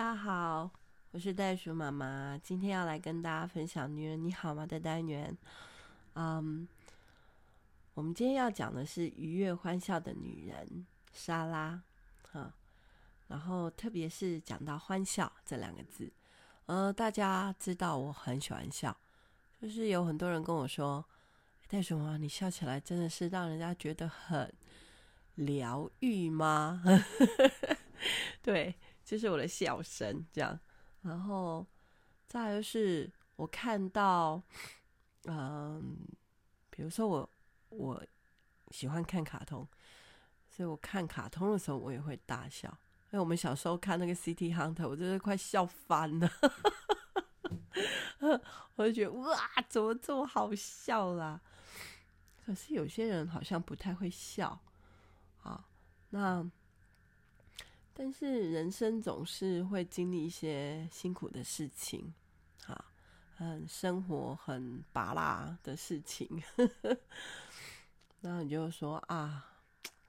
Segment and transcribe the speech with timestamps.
[0.00, 0.70] 大家好，
[1.10, 5.36] 我是袋鼠妈妈，今天要来跟大家分享《女人你好吗》的单元。
[6.14, 6.66] 嗯，
[7.92, 11.82] 我们今天要讲的是愉悦欢笑的女人莎拉，
[12.32, 12.50] 哈，
[13.28, 16.10] 然后特别是讲到欢笑这两个字，
[16.64, 18.96] 呃，大家知道我很喜欢笑，
[19.60, 21.04] 就是有很多人跟我说，
[21.68, 24.50] 袋鼠妈妈，你笑起来真的是让人家觉得很
[25.34, 26.82] 疗愈吗？
[28.40, 28.74] 对。
[29.10, 30.56] 就是我的笑声，这样，
[31.02, 31.66] 然后
[32.28, 34.40] 再就是我看到，
[35.24, 35.98] 嗯，
[36.70, 37.28] 比如说我
[37.70, 38.06] 我
[38.70, 39.66] 喜欢看卡通，
[40.48, 42.68] 所以我看卡通的时候我也会大笑。
[43.06, 46.30] 因为我们小时候看那个《City Hunter》，我真的快笑翻了，
[48.76, 49.36] 我就觉得哇，
[49.68, 51.40] 怎么这么好笑啦？
[52.46, 54.62] 可是有些人好像不太会笑，
[55.42, 55.66] 啊，
[56.10, 56.48] 那。
[57.92, 62.14] 但是人生总是会经历一些辛苦的事情，
[62.66, 62.84] 啊，
[63.36, 66.42] 很生活很芭乐的事情，
[68.22, 69.44] 然后你就说啊，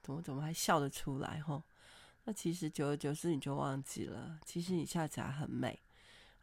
[0.00, 1.62] 怎么怎么还笑得出来吼？
[2.24, 5.78] 那其实久而久之你就忘记了，其实你笑起来很美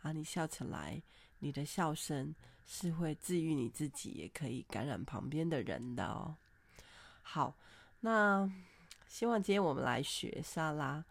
[0.02, 1.02] 啊，你笑起来，
[1.40, 2.36] 你的笑声
[2.68, 6.36] 是会治愈你自己，也可以感染旁边的人的哦。
[7.24, 7.56] 好，
[8.02, 8.52] 那。
[9.10, 11.04] 希望今天我们来学莎拉，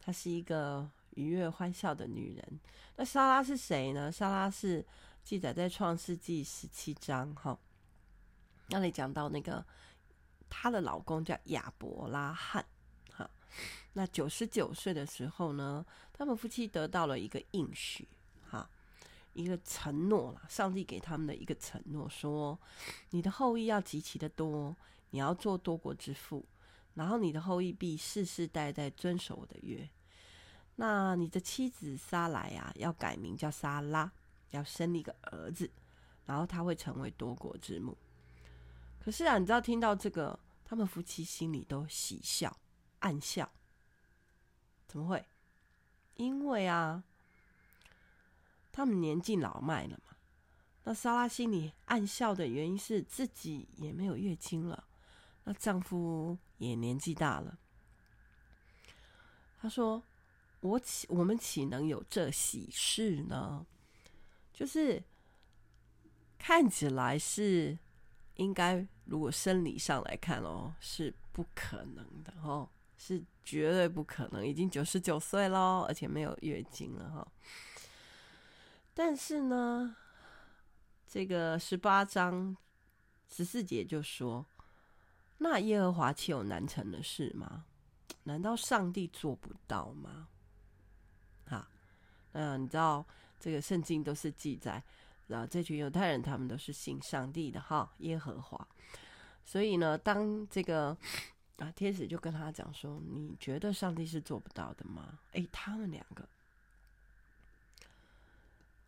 [0.00, 2.60] 她是一个愉悦欢笑的女人。
[2.96, 4.10] 那莎拉是谁呢？
[4.10, 4.84] 莎拉是
[5.22, 7.56] 记载在创世纪十七章，哈，
[8.68, 9.64] 那里讲到那个
[10.48, 12.64] 她的老公叫亚伯拉罕，
[13.12, 13.30] 哈，
[13.92, 18.08] 那九十九岁的时候呢，他们夫妻得到了一个应许，
[18.48, 18.68] 哈，
[19.34, 22.58] 一个承诺啦，上帝给他们的一个承诺，说
[23.10, 24.74] 你的后裔要极其的多，
[25.10, 26.42] 你要做多国之父。
[26.94, 29.88] 然后你的后裔必世世代代遵守我的约。
[30.76, 34.10] 那你的妻子撒莱啊，要改名叫撒拉，
[34.50, 35.70] 要生一个儿子，
[36.24, 37.96] 然后他会成为多国之母。
[38.98, 42.56] 可是啊，你知道听到这个，他们夫妻心里都喜笑
[43.00, 43.50] 暗笑。
[44.86, 45.24] 怎么会？
[46.14, 47.02] 因为啊，
[48.70, 50.16] 他们年纪老迈了嘛。
[50.84, 54.84] 那撒拉心里暗笑的原因是自己也没有月经了。
[55.44, 56.36] 那丈夫
[56.70, 57.58] 也年纪大了，
[59.60, 60.02] 他说
[60.60, 63.66] ：“我岂我们岂能有这喜事呢？
[64.52, 65.02] 就是
[66.38, 67.76] 看起来是
[68.34, 74.46] 应该，如果生理上来看哦，是不可能的哦，是绝对不可能。
[74.46, 77.26] 已经九十九岁喽，而且没有月经了哈。
[78.94, 79.96] 但是呢，
[81.08, 82.56] 这个十八章
[83.28, 84.46] 十四节就说。”
[85.42, 87.64] 那耶和华岂有难成的事吗？
[88.24, 90.28] 难道上帝做不到吗？
[91.46, 91.68] 啊，
[92.32, 93.04] 嗯，你知道
[93.40, 94.80] 这个圣经都是记载，
[95.26, 98.68] 然后这群犹太人他们都是信上帝的哈，耶和华。
[99.44, 100.96] 所以呢，当这个
[101.56, 106.28] 啊天使就跟他讲说：“你觉得上帝是做不到的吗？”诶，他们两个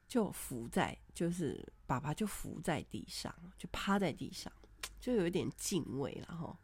[0.06, 4.53] 就伏在，就是爸爸就伏在地上，就趴在地上。
[5.00, 6.56] 就有一点敬畏，然后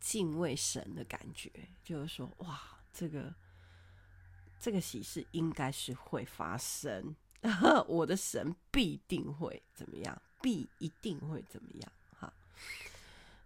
[0.00, 1.50] 敬畏神的感觉，
[1.84, 2.60] 就是说，哇，
[2.92, 3.32] 这个
[4.58, 7.14] 这个喜事应该是会发生，
[7.86, 12.32] 我的神必定会怎么样，必一定会怎么样，哈。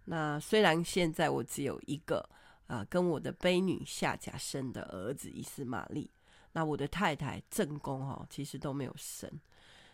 [0.05, 2.27] 那虽然现在我只有一个
[2.65, 6.09] 啊、跟我的悲女夏甲生的儿子伊斯玛利，
[6.53, 9.29] 那我的太太正宫哦，其实都没有生，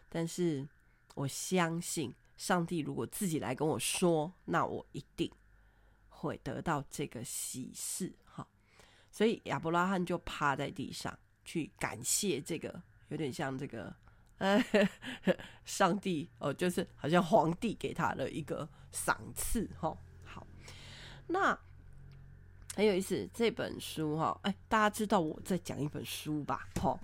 [0.08, 0.66] 但是
[1.16, 2.16] 我相信。
[2.38, 5.30] 上帝如果自己来跟我说，那我一定
[6.08, 8.48] 会得到这个喜事哈。
[9.12, 13.94] 所以亚伯拉罕就趴在地上去感谢这个，有点像这个
[14.38, 14.64] 呃，
[15.66, 19.98] 上帝哦，就是好像皇帝给他的一个赏赐哈。
[20.24, 20.46] 好，
[21.26, 21.60] 那
[22.76, 26.70] 很有意思，这本书哈，哎，大家知道我在讲一本书吧？
[26.76, 27.00] 哈，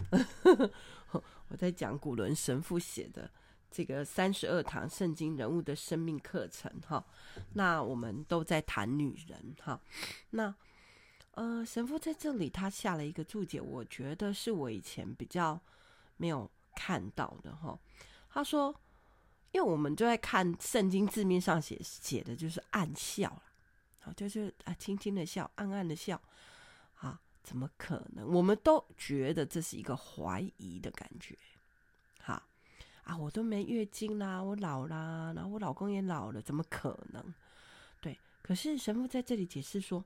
[1.49, 3.31] 我在讲古伦神父写的。
[3.73, 7.03] 这个三十二堂圣经人物的生命课程，哈，
[7.53, 9.81] 那我们都在谈女人，哈，
[10.29, 10.53] 那
[11.31, 15.59] 呃，神父在这里他下了一个注解，我觉得是我以前比较
[16.17, 17.75] 没有看到的，哈。
[18.29, 18.73] 他说，
[19.51, 23.43] 因为我们就在看圣经字面上写写的就是暗笑了，
[24.03, 26.21] 啊，就是啊，轻轻的笑，暗暗的笑，
[26.99, 28.31] 啊，怎么可能？
[28.31, 31.35] 我们都觉得这是一个怀疑的感觉。
[33.03, 37.33] 啊，我都没月经啦，我老啦，然后我老公也老了，怎么可能？
[37.99, 40.03] 对，可是神父在这里解释说，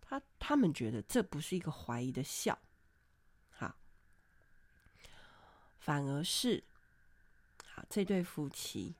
[0.00, 2.58] 他他们觉得这不是一个怀疑的笑，
[3.50, 3.74] 哈，
[5.78, 6.62] 反而是
[7.74, 8.94] 啊，这对夫妻，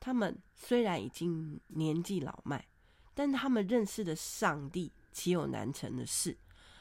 [0.00, 2.66] 他们虽然已经年纪老迈，
[3.14, 6.36] 但他们认识的上帝岂有难成的事？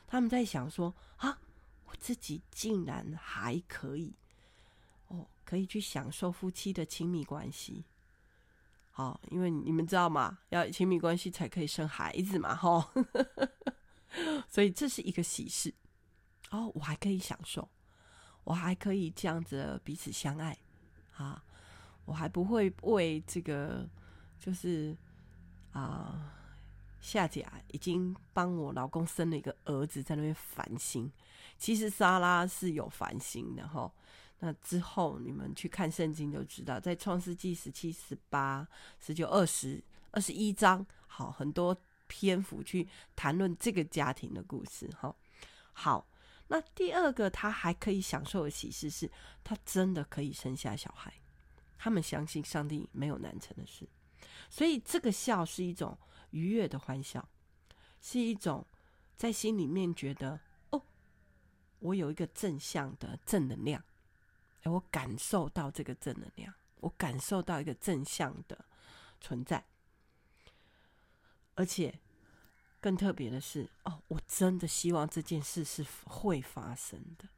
[0.07, 1.39] 他们在想说啊，
[1.85, 4.15] 我自己竟然还可以，
[5.45, 7.85] 可以去享受夫妻的亲密关系。
[8.91, 10.39] 好，因为你们知道吗？
[10.49, 12.91] 要亲密关系才可以生孩子嘛，哈。
[14.47, 15.73] 所以这是一个喜事。
[16.51, 17.67] 哦，我还可以享受，
[18.43, 20.55] 我还可以这样子彼此相爱
[21.15, 21.43] 啊，
[22.05, 23.89] 我还不会为这个
[24.39, 24.95] 就是
[25.71, 26.31] 啊，
[27.01, 31.11] 夏甲已经帮我老公生了一个儿子，在那边烦心。
[31.57, 33.91] 其实莎拉是有烦心的哈。
[34.45, 38.67] 那之后你们去看圣经就知道，在创世纪十七、十八、
[38.99, 39.81] 十九、二十、
[40.11, 41.73] 二十一章，好，很多
[42.07, 42.85] 篇幅去
[43.15, 45.15] 谈论这个家庭的故事哈。
[45.71, 46.05] 好。
[46.49, 49.09] 那第二个，他还可以享受的启示是，
[49.43, 51.11] 他真的可以生下小孩。
[51.77, 53.87] 他们相信上帝没有难成的事，
[54.49, 55.97] 所以这个笑是一种
[56.31, 57.27] 愉悦的欢笑，
[58.01, 58.67] 是一种
[59.15, 60.39] 在心里面觉得
[60.71, 60.81] 哦，
[61.79, 63.83] 我有一个正向的正能量，
[64.63, 68.65] 哎，我感受到这个正能量，我感受到一个正向的
[69.21, 69.63] 存在，
[71.55, 71.99] 而且。
[72.83, 77.29] 更特别的是，哦，我真的希望这件事是会发生的，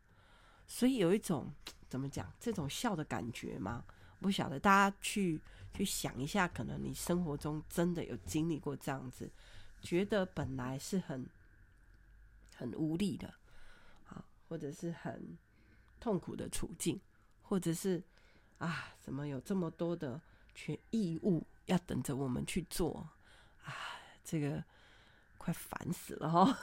[0.65, 1.53] 所以有一种
[1.87, 3.85] 怎么讲，这种笑的感觉吗？
[4.19, 5.39] 不晓得大家去
[5.71, 9.31] 去想一下，可能你生活中真的有经历过这样子，
[9.83, 11.29] 觉得本来是很
[12.55, 13.31] 很无力的，
[14.07, 15.37] 啊，或者是很
[15.99, 16.99] 痛苦的处境，
[17.47, 18.03] 或者是
[18.57, 20.21] 啊，怎么有这么多的
[20.53, 23.09] 全义务要等着我们去做
[23.63, 23.73] 啊，
[24.23, 24.63] 这个。
[25.37, 26.57] 快烦死了哈！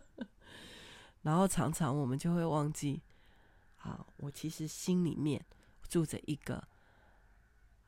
[1.22, 3.00] 然后常常我们就会忘记，
[3.78, 5.42] 啊，我其实心里面
[5.88, 6.62] 住着一个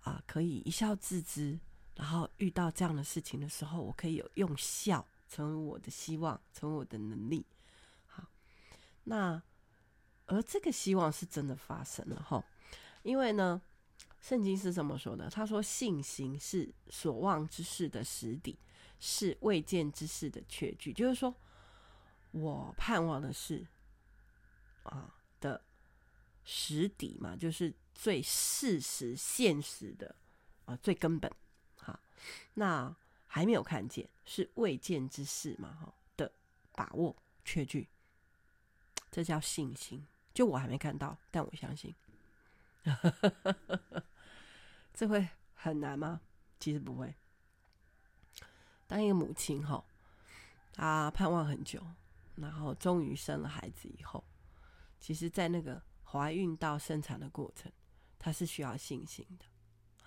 [0.00, 1.60] 啊，可以一笑置之。
[1.96, 7.44] 然后遇到这样的事情的时候，我可以有用笑成为我的希望，成为我的能力。
[8.06, 8.26] 好，
[9.04, 9.42] 那
[10.30, 12.42] 而这个希望是真的发生了哈，
[13.02, 13.60] 因为呢，
[14.20, 18.58] 圣经是这么说的，他说：“信心是所望之事的实底。”
[19.02, 21.34] 是未见之事的确据，就是说，
[22.32, 23.66] 我盼望的是
[24.82, 25.64] 啊的
[26.44, 30.14] 实底嘛，就是最事实、现实的
[30.66, 31.32] 啊最根本。
[31.76, 31.98] 好，
[32.52, 32.94] 那
[33.26, 36.30] 还没有看见，是未见之事嘛，哈的
[36.72, 37.88] 把握确据，
[39.10, 40.06] 这叫信心。
[40.40, 41.94] 就我还没看到，但我相信，
[44.94, 46.22] 这会很难吗？
[46.58, 47.14] 其实不会。
[48.86, 49.84] 当一个母亲哈，
[50.72, 51.86] 她盼望很久，
[52.36, 54.24] 然后终于生了孩子以后，
[54.98, 57.70] 其实，在那个怀孕到生产的过程，
[58.18, 59.44] 她是需要信心的，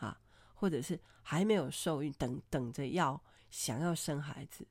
[0.03, 0.19] 啊，
[0.55, 3.21] 或者是还没有受孕，等等着要
[3.51, 4.65] 想要生孩子，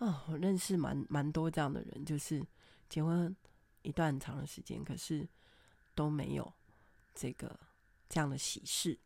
[0.00, 2.46] 哦，我认识蛮蛮多这样的人，就是
[2.90, 3.34] 结婚
[3.88, 5.28] 一段很长的时间，可是
[5.94, 6.52] 都没有
[7.14, 7.58] 这个
[8.08, 8.98] 这样的喜事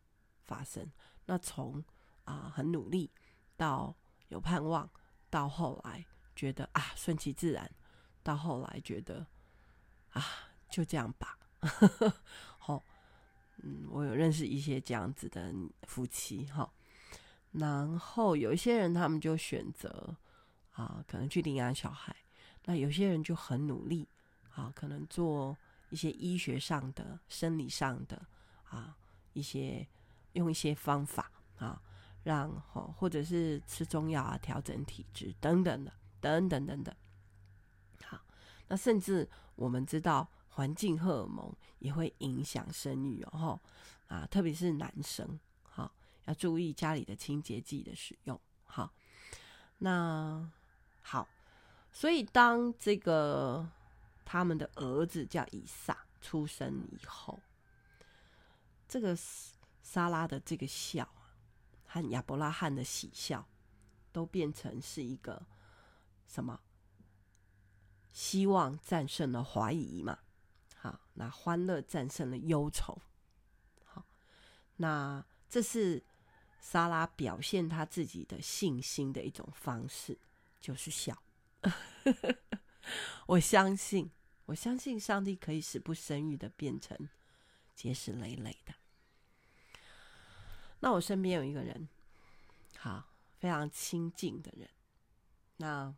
[0.43, 0.91] 发生。
[1.27, 1.85] 那从
[2.25, 3.11] 啊很努力
[3.57, 3.97] 到。
[4.29, 4.89] 有盼望，
[5.29, 6.03] 到后来
[6.35, 7.71] 觉得啊顺其自然，
[8.23, 9.27] 到后来觉得
[10.09, 10.25] 啊
[10.71, 11.39] 就这样吧。
[12.57, 12.83] 好，
[13.59, 16.73] 嗯，我有认识一些这样子的夫妻哈。
[17.51, 20.17] 然后有一些人他们就选择
[20.71, 22.17] 啊，可能去领养小孩。
[22.65, 24.09] 那有些人就很努力
[24.55, 25.57] 啊，可能做
[25.91, 28.21] 一些医学上的、生理上的
[28.65, 28.97] 啊
[29.33, 29.87] 一些
[30.33, 31.81] 用一些方法啊。
[32.25, 36.95] 让或者是吃中药啊，调整体质等等的，等等等等。
[38.05, 38.21] 好，
[38.69, 43.59] 那甚至我们知道环境荷尔蒙也会影响生育哦，
[44.07, 45.93] 啊，特别是男生，好，
[46.27, 48.41] 要注意家里的清洁剂的使用。
[48.67, 48.93] 好，
[49.79, 50.49] 那
[51.01, 51.27] 好，
[51.91, 53.69] 所以当这个
[54.25, 57.41] 他们的儿子叫以撒出生以后，
[58.89, 59.17] 这个
[59.83, 61.29] 撒拉的这个笑啊。
[61.87, 63.47] 和亚伯拉罕的喜笑，
[64.13, 65.47] 都变成是一个
[66.27, 66.59] 什么？
[68.15, 70.19] 希望战胜了怀疑嘛？
[70.75, 73.03] 好，那欢乐战胜了忧愁。
[73.85, 74.07] 好，
[74.77, 76.03] 那这是
[76.61, 80.19] 撒拉表现他自己的信心的一种方式，
[80.63, 81.23] 就是笑。
[83.27, 84.11] 我相信，
[84.47, 87.09] 我相信上帝可以使不生育的变成
[87.75, 88.75] 结实累累的。
[90.81, 91.89] 那我身边有一个人，
[92.79, 93.05] 好，
[93.39, 94.69] 非常亲近的人。
[95.59, 95.95] 那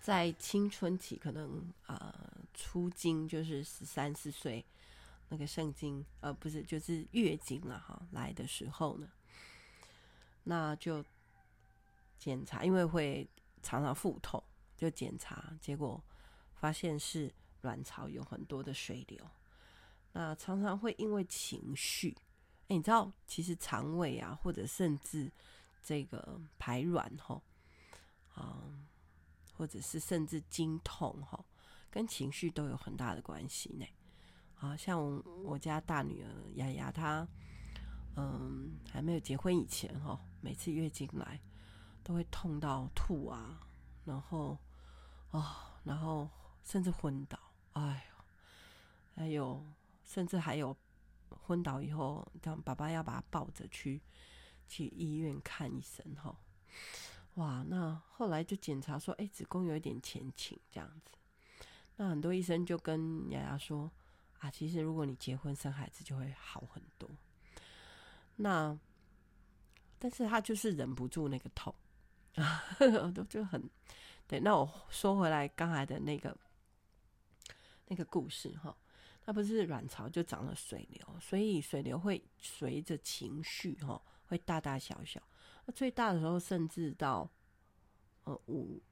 [0.00, 4.64] 在青春期，可能啊、呃，初经，就是十三四岁
[5.30, 9.10] 那个圣经，呃，不是，就是月经了哈，来的时候呢，
[10.44, 11.04] 那就
[12.18, 13.26] 检查，因为会
[13.62, 14.40] 常常腹痛，
[14.76, 16.02] 就检查，结果
[16.54, 19.24] 发现是卵巢有很多的水流，
[20.12, 22.16] 那常常会因为情绪，
[22.68, 25.30] 哎，你知道，其实肠胃啊，或者甚至
[25.82, 27.40] 这个排卵哈，
[28.36, 28.86] 嗯。
[29.56, 31.38] 或者是甚至经痛哈，
[31.88, 33.86] 跟情绪都有很大的关系呢。
[34.56, 35.00] 啊像
[35.44, 37.24] 我家大女儿雅雅，她
[38.16, 41.40] 嗯还没有结婚以前哈，每次月经来
[42.02, 43.60] 都会痛到吐啊，
[44.04, 44.58] 然后
[45.34, 45.44] 哦，
[45.82, 46.30] 然后
[46.62, 47.36] 甚至昏倒，
[47.72, 48.24] 哎呦，
[49.16, 49.66] 还有
[50.04, 50.76] 甚至还有
[51.28, 54.00] 昏倒以后，让爸爸要把他抱着去
[54.68, 56.38] 去医院看医生哈。
[57.34, 61.10] 哇，那后来就检查说，哎，子宫有一点前倾这样子。
[61.96, 63.90] 那很多医生就跟雅雅说，
[64.38, 67.10] 啊，其实如果你结婚生孩子就会好很多。
[68.36, 68.78] 那，
[69.98, 71.74] 但是他就是忍不住那个痛
[72.36, 72.62] 啊，
[73.12, 73.68] 都就很
[74.26, 74.40] 对。
[74.40, 76.36] 那我说回来刚才的那个
[77.86, 78.76] 那个故事哈，
[79.24, 85.22] 那不是卵巢就长了水流，所以水流会随着情绪哈，会大大小小。
[85.66, 87.30] 那最大的时候，甚至到
[88.24, 88.82] 呃五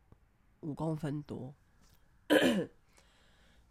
[0.60, 1.54] 五公分多，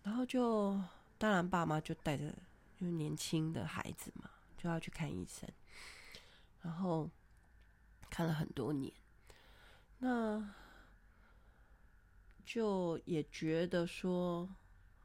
[0.04, 0.80] 然后就
[1.18, 2.32] 当然爸妈就带着
[2.80, 5.50] 就年轻的孩子嘛，就要去看医生，
[6.62, 7.10] 然后
[8.10, 8.94] 看了很多年，
[10.00, 10.54] 那
[12.46, 14.50] 就也觉得说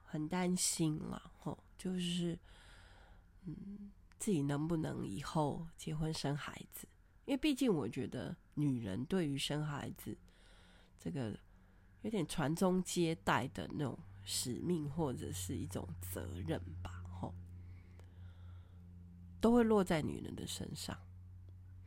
[0.04, 2.38] 很担心了，吼，就是
[3.44, 6.88] 嗯自己能不能以后结婚生孩子。
[7.24, 10.16] 因为毕竟，我觉得女人对于生孩子
[10.98, 11.38] 这个
[12.02, 17.34] 有点传宗接代的那种使命，或者是一种责任吧，吼，
[19.40, 20.96] 都会落在女人的身上。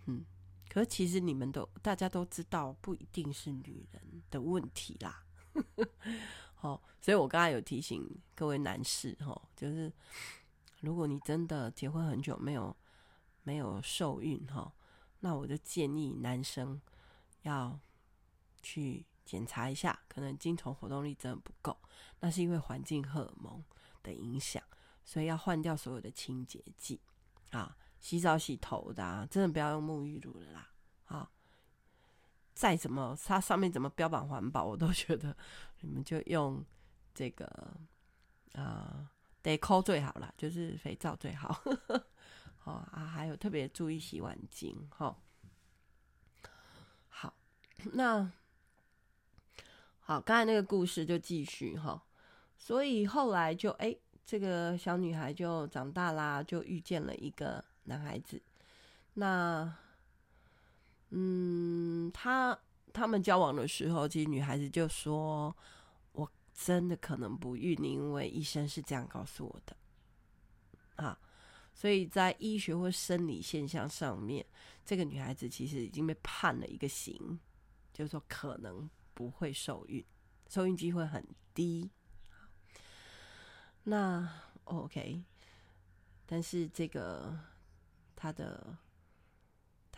[0.07, 0.25] 嗯，
[0.69, 5.23] 可是其实你们都大家都知道，不一定是女人的问题啦。
[6.55, 9.91] 好，所以我刚才有提醒各位男士，吼，就是
[10.81, 12.75] 如果你真的结婚很久没有
[13.43, 14.73] 没有受孕，哈。
[15.21, 16.81] 那我就建议男生
[17.41, 17.77] 要
[18.61, 21.77] 去检查一下，可能精虫活动力真的不够，
[22.21, 23.61] 那是因为环境荷尔蒙
[24.01, 24.63] 的影响，
[25.03, 27.01] 所以要换掉所有的清洁剂
[27.51, 30.69] 啊，洗澡洗头的啊，真的不要用沐浴乳了啦
[31.07, 31.29] 啊！
[32.59, 35.33] 再怎么它上面怎么标榜环保，我都觉得
[35.79, 36.61] 你们就用
[37.13, 37.45] 这个
[38.51, 39.09] 啊
[39.41, 41.63] ，Dettol 最好啦，就是肥皂最好。
[42.65, 45.15] 哦啊，还有特别注意洗碗巾哈。
[47.07, 47.33] 好，
[47.93, 48.29] 那
[50.01, 52.03] 好，刚才那个故事就继续哈。
[52.57, 58.41] 所以后来就哎，这个小女孩就长大啦，就遇见了一个男孩子。
[59.13, 59.73] 那
[61.09, 62.57] 嗯，他
[62.93, 65.55] 他们交往的时候，其实女孩子就说
[66.13, 69.75] ：“我真的可能不孕，因为医生是这样告诉我的。”
[71.03, 71.19] 啊。
[71.71, 74.45] 所以在医学或生理现象上面，
[74.85, 77.39] 这个女孩子其实已经被判了一个刑，
[77.93, 80.03] 就是说可能不会受孕，
[80.49, 81.89] 受孕机会很低。
[83.83, 84.29] 那
[84.65, 85.23] OK，
[86.25, 87.39] 但是这个
[88.13, 88.75] 她的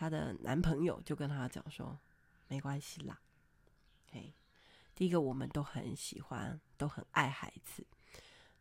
[0.02, 1.96] 她的男朋友就跟她讲说，
[2.48, 3.22] 没关系啦。
[4.08, 4.34] OK，
[4.96, 7.86] 第一个我们都很喜欢，都很爱孩子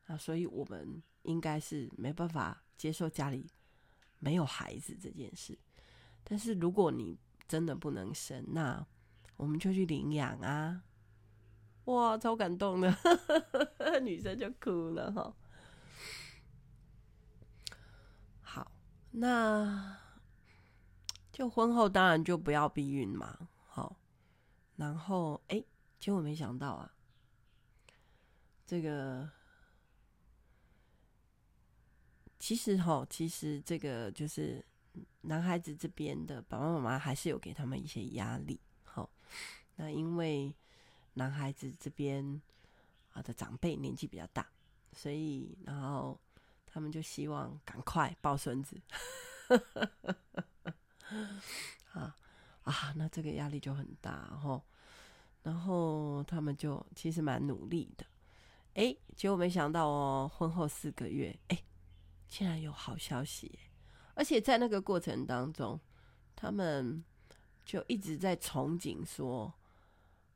[0.07, 2.63] 啊，所以我们应该是没办法。
[2.77, 3.47] 接受家里
[4.19, 5.59] 没有孩子这件事，
[6.25, 8.87] 但是如果你真的不能生，那
[9.37, 10.83] 我们就去领养啊！
[11.85, 12.91] 哇，超感动的，
[14.01, 15.37] 女生就哭了哈。
[18.41, 18.73] 好，
[19.11, 19.99] 那
[21.33, 23.49] 就婚后当然就不要避孕嘛。
[23.67, 23.97] 好，
[24.77, 25.65] 然后哎，
[25.99, 26.93] 结果没想到啊，
[28.67, 29.31] 这个。
[32.43, 34.65] 其实哈，其实这个就是
[35.21, 38.59] 男孩子这边的爸爸妈妈还是有给他们一些压力。
[38.83, 39.11] 好，
[39.77, 40.57] 那因为
[41.13, 42.41] 男孩子这边
[43.13, 44.51] 啊的长辈年纪比较大，
[44.95, 46.19] 所以然后
[46.65, 48.81] 他们就希望赶快抱孙子。
[51.93, 52.15] 啊
[52.63, 54.63] 啊，那这个压力就很大哈。
[55.43, 58.07] 然后他们就其实蛮努力的。
[58.75, 61.63] 哎，结果没想到哦，婚后四个月，哎。
[62.29, 63.59] 竟然有好消息，
[64.15, 65.81] 而且在那个过程当中，
[66.37, 67.05] 他们
[67.65, 69.53] 就一直在憧憬说：“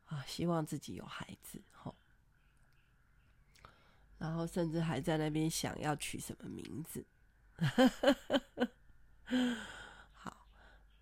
[0.06, 1.94] 啊，希望自己有孩子。”吼，
[4.18, 7.06] 然后甚至还在那边想要取什么名字。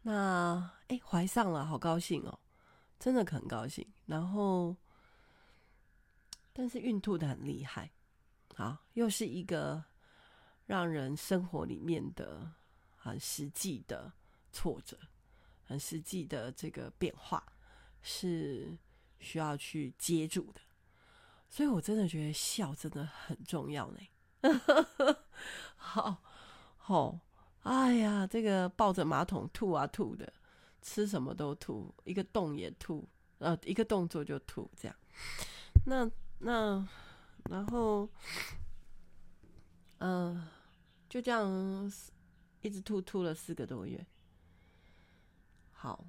[0.02, 2.38] 那哎，怀上了，好高兴哦，
[2.98, 3.86] 真的很高兴。
[4.06, 4.76] 然后，
[6.52, 7.90] 但是孕吐得很厉害，
[8.54, 9.84] 好，又是一个
[10.66, 12.52] 让人生活里面的
[12.96, 14.12] 很实际的
[14.52, 14.98] 挫折，
[15.64, 17.44] 很实际的这个变化，
[18.02, 18.76] 是
[19.20, 20.60] 需要去接住的。
[21.48, 24.00] 所以我真的觉得笑真的很重要呢。
[25.76, 26.22] 好，
[26.76, 27.20] 好，
[27.62, 30.32] 哎呀，这个抱着马桶吐啊吐的，
[30.80, 34.96] 吃什么都吐，一个动也吐，呃，一个动作就吐，这样。
[35.86, 36.86] 那那
[37.50, 38.08] 然后，
[39.98, 40.44] 嗯、
[41.08, 41.92] 就这样
[42.62, 44.04] 一直吐吐了四个多月。
[45.70, 46.04] 好，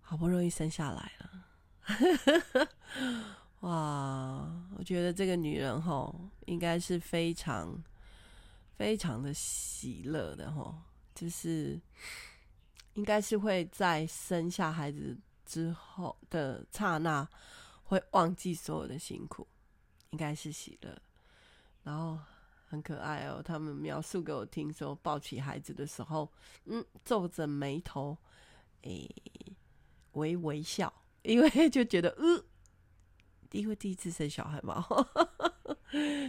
[0.00, 2.68] 好不容易生下来了。
[3.60, 7.82] 哇，我觉得这个女人吼，应该是非常
[8.80, 10.74] 非常的喜乐的吼，
[11.14, 11.78] 就是
[12.94, 17.28] 应该是会在生下孩子之后的刹那，
[17.84, 19.46] 会忘记所有的辛苦，
[20.12, 20.98] 应该是喜乐。
[21.82, 22.18] 然后
[22.70, 26.32] 很可爱哦，他们描述给我听说，抱起孩子的时候，
[26.64, 28.16] 嗯，皱着眉头，
[28.80, 29.06] 诶，
[30.12, 30.90] 微微笑。
[31.20, 32.42] 因为就觉得，呃，
[33.50, 34.82] 因为第一次生小孩嘛，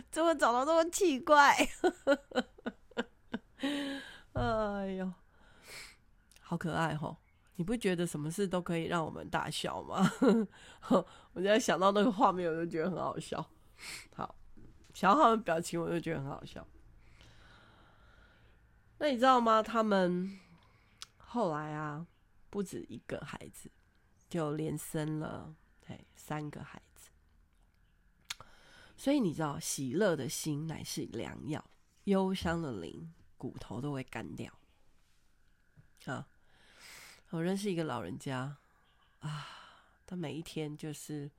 [0.09, 1.55] 怎么长得这么奇怪？
[4.33, 5.11] 哎呦，
[6.41, 7.17] 好可爱哦！
[7.55, 10.09] 你不觉得什么事都可以让我们大笑吗？
[11.33, 13.45] 我现在想到那个画面，我就觉得很好笑。
[14.15, 14.35] 好，
[14.93, 16.65] 小孩的表情，我就觉得很好笑。
[18.97, 19.61] 那你知道吗？
[19.61, 20.39] 他们
[21.17, 22.07] 后来啊，
[22.49, 23.69] 不止一个孩子。
[24.29, 25.53] 就连生了
[25.87, 26.90] 哎三个孩子，
[29.01, 31.71] 所以你知道，喜乐的心乃是良药，
[32.03, 34.53] 忧伤的灵骨头都会干掉
[36.05, 36.27] 啊！
[37.31, 38.55] 我认识一个老人家
[39.21, 39.47] 啊，
[40.05, 41.31] 他每一天就是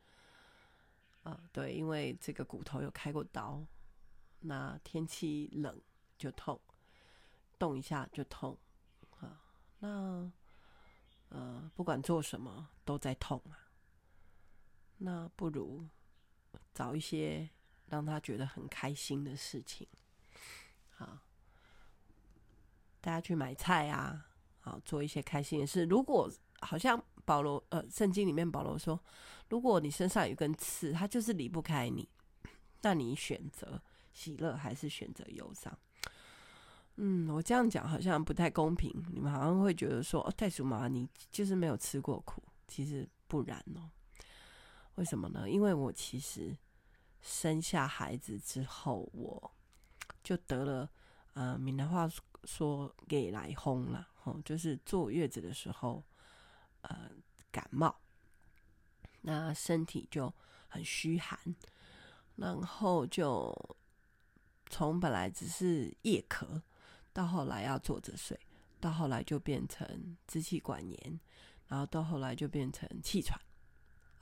[1.22, 3.64] 啊，对，因为这个骨头有开过刀，
[4.40, 5.80] 那天气冷
[6.18, 6.60] 就痛，
[7.60, 8.58] 动一下就痛
[9.20, 9.40] 啊，
[9.78, 10.32] 那。
[11.28, 13.56] 呃，不管做什么都在痛啊，
[14.98, 15.86] 那不如
[16.74, 17.48] 找一些
[17.86, 19.86] 让他觉得很开心的事情，
[20.90, 21.18] 好，
[23.00, 24.26] 大家去买菜啊，
[24.60, 25.84] 好，做一些开心的事。
[25.84, 26.30] 如果
[26.60, 28.98] 好像保罗，呃，圣经里面保罗说，
[29.48, 32.08] 如果你身上有一根刺，它就是离不开你，
[32.80, 33.80] 那你选择
[34.12, 35.76] 喜乐还是选择忧伤？
[36.96, 43.90] 嗯，我这样讲好像不太公平，你们好像会觉得说，哦，袋鼠妈你就是没有吃过苦，其实不然哦。
[44.96, 45.48] 为什么呢？
[45.48, 46.56] 因为我其实
[47.20, 49.52] 生下孩子之后，我
[50.22, 50.90] 就得了，
[51.34, 52.08] 呃，闽南话
[52.44, 56.04] 说给来轰了，吼，就是坐月子的时候，
[56.82, 57.10] 呃，
[57.50, 57.94] 感冒，
[59.22, 60.32] 那身体就
[60.68, 61.38] 很虚寒，
[62.36, 63.54] 然后就
[64.68, 66.62] 从本来只是夜咳。
[67.14, 68.40] 到后来要坐着睡，
[68.80, 71.20] 到后来就变成支气管炎，
[71.66, 73.38] 然后到后来就变成气喘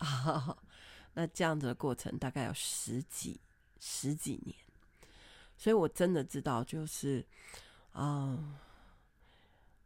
[0.01, 0.57] 啊。
[1.15, 3.41] 那这样子的过程大概有十几
[3.81, 4.57] 十几年，
[5.57, 7.27] 所以我真的知道，就是
[7.95, 8.57] 嗯，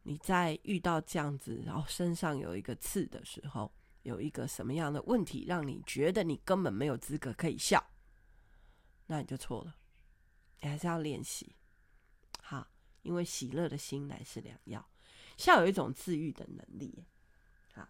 [0.02, 3.72] 你在遇到这样子，然后身上有一个刺的时候，
[4.02, 7.82] 有一个什么样的问题，让你觉得你根本没有资格可以笑，
[9.06, 9.74] 那你就错了，
[10.60, 11.56] 你还是要练习。
[12.42, 12.68] 好
[13.00, 14.86] 因为喜乐的心乃是良药，
[15.38, 17.02] 笑有一种治愈的能力，
[17.72, 17.88] 好，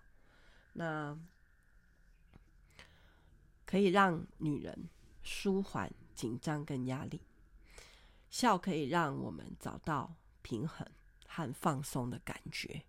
[0.75, 1.19] 那
[3.67, 4.89] 可以让女人
[5.23, 7.21] 舒缓紧张跟压力，
[8.31, 10.87] 笑可以让我们找到平衡
[11.27, 12.83] 和放松的感觉，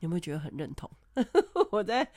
[0.00, 0.90] 有没有觉得很认同？
[1.72, 2.10] 我在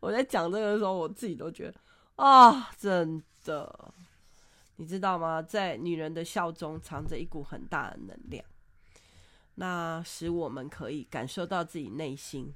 [0.00, 1.80] 我在讲这个的时候，我自己都觉得
[2.16, 3.94] 啊，真的，
[4.76, 5.40] 你知道吗？
[5.42, 8.44] 在女人的笑中藏着一股很大的能量。
[9.56, 12.54] 那使我们可以感受到自己内心。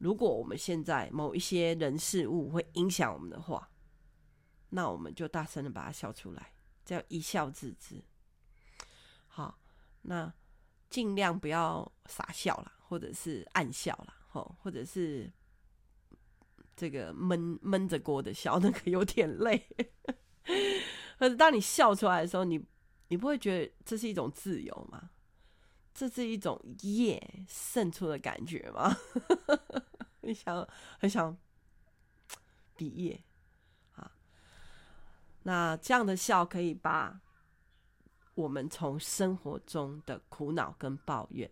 [0.00, 3.68] 如果我们现在某一些人事物会影响我们的话，
[4.70, 6.52] 那我们就大声的把它笑出来，
[6.84, 8.02] 叫一笑置之。
[9.26, 9.58] 好，
[10.02, 10.32] 那
[10.88, 15.32] 尽量不要傻笑啦，或者是暗笑啦，吼，或者是
[16.76, 19.68] 这个闷闷着锅的笑，那个有点累。
[21.18, 22.64] 可是当你笑出来的时候，你
[23.08, 25.10] 你不会觉得这是一种自由吗？
[25.94, 28.96] 这是一种业渗出的感觉吗？
[30.28, 31.34] 你想很想
[32.76, 33.24] 毕业
[33.96, 34.12] 啊，
[35.44, 37.18] 那这样的笑可以把
[38.34, 41.50] 我们从生活中的苦恼跟抱怨，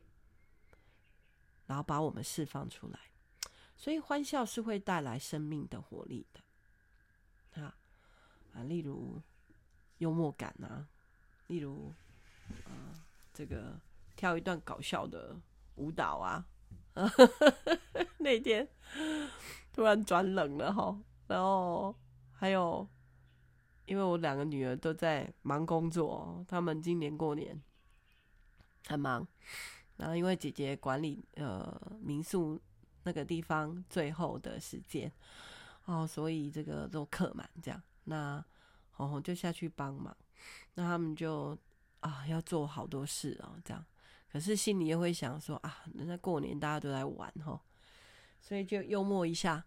[1.65, 3.01] 然后把我们释放出来。
[3.75, 7.75] 所以欢笑是会带来生命的活力的，啊
[8.53, 9.21] 啊，例如
[9.99, 10.87] 幽默感啊，
[11.47, 11.95] 例如
[12.65, 12.93] 啊
[13.33, 13.81] 这个
[14.15, 15.35] 跳一段搞笑的
[15.77, 16.47] 舞蹈啊，
[18.19, 18.69] 那天
[19.73, 21.95] 突然转冷了哈，然后
[22.33, 22.89] 还有
[23.85, 27.63] 因为我两个女儿都在忙工作，他们今年过年
[28.87, 29.27] 很忙，
[29.97, 32.61] 然后因为姐姐管理呃民宿。
[33.09, 35.13] 那个地方最后的时间
[35.85, 38.45] 哦，所以这个都客满这样，那
[38.91, 40.13] 红红就下去帮忙，
[40.75, 41.57] 那他们就
[42.01, 43.87] 啊要做好多事哦，这样，
[44.37, 47.59] 可是心里又会想说啊，人家过年大家都来玩哦，
[48.39, 49.65] 所以就幽默一下，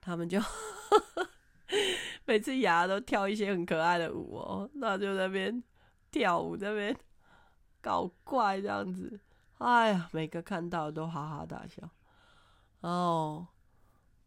[0.00, 0.40] 他们就
[2.24, 5.60] 每次牙都跳一些很可爱的舞哦，那就那边
[6.12, 6.96] 跳舞，在那边
[7.80, 9.18] 搞怪这样子，
[9.58, 11.82] 哎呀，每个看到都哈哈大笑。
[12.80, 13.44] 然后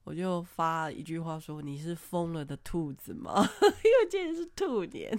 [0.03, 5.17] 我就发一句话说：“你是疯了的兔子吗？” 因为今天是兔年，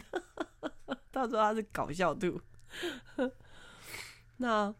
[1.11, 2.39] 他说他是搞笑兔。
[4.37, 4.75] 那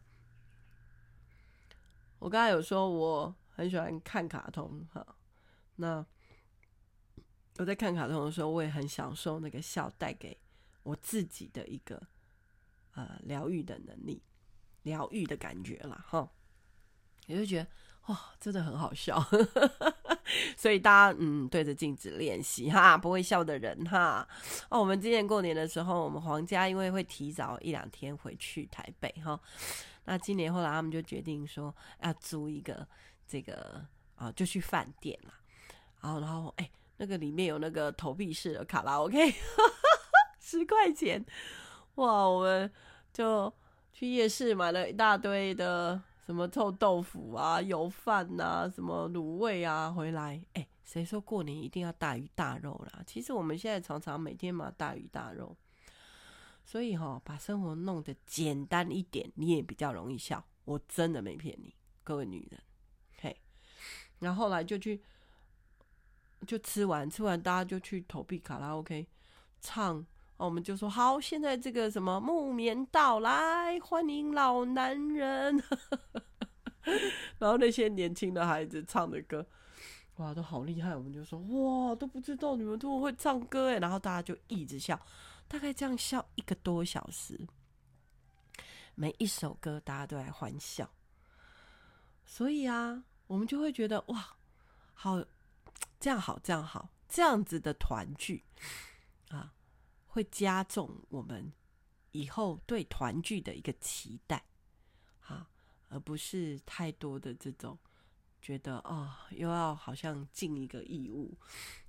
[2.19, 5.07] 我刚才有说我很喜欢看卡通哈，
[5.77, 6.05] 那
[7.59, 10.39] 我在看卡通的时候，我也很享受那个笑带给
[10.83, 12.01] 我自己的一个
[12.93, 14.23] 呃疗愈的能力，
[14.83, 16.05] 疗愈的感觉啦。
[16.09, 16.31] 哈，
[17.27, 17.69] 也就觉得。
[18.07, 19.19] 哇、真的很好笑，
[20.57, 24.27] 所以大家嗯对着镜子练习哈，不会笑的人哈。
[24.69, 29.39] 哦，我们今年过年的时候，我们黄家因为会提早一两天回去台北哈，
[30.05, 32.87] 那今年后来他们就决定说要租一个
[33.27, 33.85] 这个
[34.17, 35.35] 啊、就去饭店了。
[36.01, 39.35] 然后然后哎，那个里面有那个投币式的卡拉 OK，
[40.41, 41.25] 十块钱
[41.97, 42.71] 哇，我们
[43.13, 43.53] 就
[43.93, 46.01] 去夜市买了一大堆的。
[46.27, 53.01] 什么臭豆腐啊、油饭呐、啊、什么卤味啊，回来哎，谁说过年一定要大鱼大肉啦？
[53.07, 55.57] 其实我们现在常常每天嘛大鱼大肉，
[56.65, 60.45] 所以哈、哦，把生活弄得简单一点，你也比较容易笑。
[60.65, 62.61] 我真的没骗你，各位女人，
[63.21, 63.41] 嘿。
[64.19, 65.01] 然后后来就去，
[66.45, 69.07] 就吃完吃完，大家就去投币卡拉 OK
[69.61, 70.05] 唱。
[70.37, 75.63] 我们就说好，现在这个什么木棉道来欢迎老男人，
[77.39, 79.47] 然后那些年轻的孩子唱的歌，
[80.17, 80.95] 哇，都好厉害。
[80.95, 85.01] 我们就说哇，都不知道你们都会唱歌哎，然后大家就一直笑，
[85.49, 87.47] 大概这样笑一个多小时，
[88.95, 90.91] 每一首歌大家都来欢笑，
[92.27, 94.37] 所以啊，我们就会觉得哇，
[94.93, 95.25] 好，
[95.99, 98.45] 这样好，这样好，这样子的团聚
[99.31, 99.55] 啊。
[100.17, 101.53] 会加重我们
[102.13, 104.43] 以后对团聚的一个期待，
[105.21, 105.47] 啊，
[105.91, 107.79] 而不是太多的这种
[108.41, 111.37] 觉得哦，又要好像尽一个义务，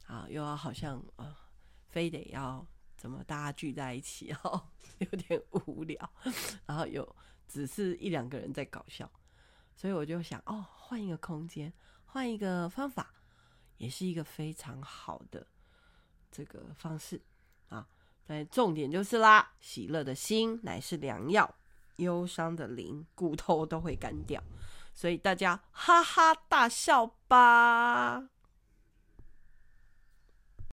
[0.08, 1.34] 啊，又要好像呃，
[1.88, 4.62] 非得要怎么大家聚在一起哦，
[4.98, 5.98] 有点无聊，
[6.66, 7.16] 然后有
[7.48, 9.10] 只是一两个人在搞笑，
[9.74, 11.72] 所以我就想哦，换一个空间，
[12.04, 13.14] 换一个方法，
[13.78, 15.48] 也是一个非常好的
[16.30, 17.22] 这个方式
[18.28, 18.30] 啊。
[18.30, 21.56] 但重点就是啦，喜乐的心乃是良药，
[21.98, 24.42] 忧伤的灵骨头都会干掉，
[24.94, 28.24] 所以大家哈哈大笑吧。